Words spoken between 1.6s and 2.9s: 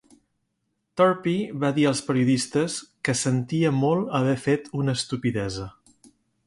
va dir als periodistes